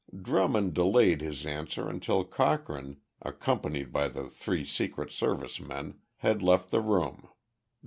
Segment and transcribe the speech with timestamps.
[0.19, 6.71] Drummond delayed his answer until Cochrane, accompanied by the three Secret Service men, had left
[6.71, 7.29] the room.